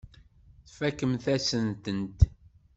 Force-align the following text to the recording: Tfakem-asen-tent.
Tfakem-asen-tent. 0.67 2.19